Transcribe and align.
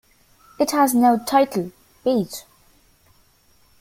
It 0.59 0.71
has 0.71 0.95
no 0.95 1.19
title-page. 1.27 2.45